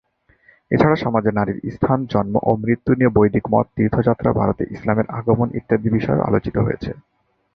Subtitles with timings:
[0.71, 5.87] এছাড়া সমাজে নারীর স্থান, জন্ম ও মৃত্যু নিয়ে বৈদিক মত, তীর্থযাত্রা, ভারতে ইসলামের আগমন ইত্যাদি
[5.89, 6.91] বিষয়ও আলোচিত হয়েছে।